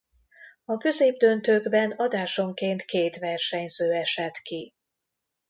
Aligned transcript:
A 0.65 0.77
középdöntőkben 0.77 1.91
adásonként 1.91 2.81
két 2.85 3.17
versenyző 3.17 3.91
esett 3.93 4.37
ki. 4.37 4.73